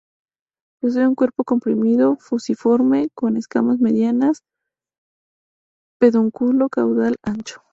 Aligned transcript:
Posee 0.81 1.07
un 1.07 1.13
cuerpo 1.13 1.43
comprimido, 1.43 2.15
fusiforme, 2.19 3.09
con 3.13 3.37
escamas 3.37 3.77
medianas, 3.77 4.41
pedúnculo 5.99 6.69
caudal 6.69 7.17
ancho. 7.21 7.61